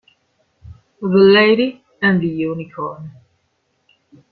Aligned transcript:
The 0.99 1.07
Lady 1.27 1.83
and 2.01 2.19
the 2.19 2.25
Unicorn 2.27 3.11